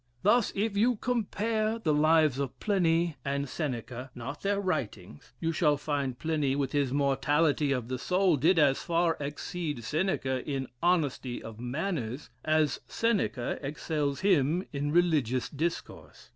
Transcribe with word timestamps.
Thus, 0.23 0.51
if 0.55 0.75
you 0.75 0.95
compare 0.95 1.77
the 1.77 1.93
lives 1.93 2.39
of 2.39 2.59
Pliny 2.59 3.17
and 3.23 3.47
Seneca 3.47 4.09
(not 4.15 4.41
their 4.41 4.59
writings,) 4.59 5.31
you 5.39 5.51
shall 5.51 5.77
find 5.77 6.17
Pliny, 6.17 6.55
with 6.55 6.71
his 6.71 6.91
mortality 6.91 7.71
of 7.71 7.87
the 7.87 7.99
soul, 7.99 8.35
did 8.35 8.57
as 8.57 8.81
far 8.81 9.15
exceed 9.19 9.83
Seneca 9.83 10.43
in 10.43 10.69
honesty 10.81 11.43
of 11.43 11.59
manners, 11.59 12.31
as 12.43 12.79
Seneca 12.87 13.59
excels 13.61 14.21
him 14.21 14.65
in 14.73 14.91
religious 14.91 15.47
discourse. 15.49 16.29